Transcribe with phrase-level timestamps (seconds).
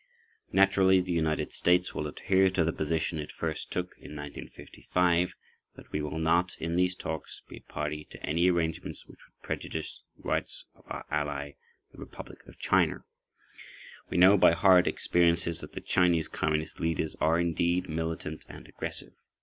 [0.51, 5.35] Naturally, the United States will adhere to the position it first took in 1955,
[5.75, 9.39] that we will not in these talks be a party to any arrangements which would
[9.43, 11.51] prejudice rights of our ally,
[11.91, 13.03] the Republic of China.
[14.09, 19.13] We know by hard experiences that the Chinese Communist leaders are indeed militant and aggressive.